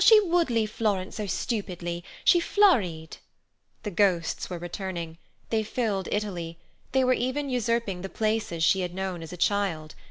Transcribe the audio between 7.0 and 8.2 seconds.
were even usurping the